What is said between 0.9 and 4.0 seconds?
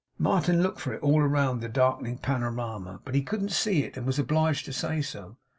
it all round the darkening panorama; but he couldn't see it,